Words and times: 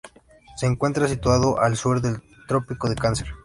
Se 0.57 0.65
encuentra 0.65 1.07
situado 1.07 1.59
al 1.59 1.77
sur 1.77 2.01
del 2.01 2.23
Trópico 2.47 2.89
de 2.89 2.95
Cáncer. 2.95 3.27